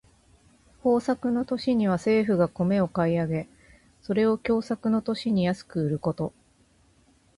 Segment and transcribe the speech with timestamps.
[0.83, 3.49] 豊作の年には政府が米を買い上げ、
[4.01, 6.33] それを凶作の年に安く売ること。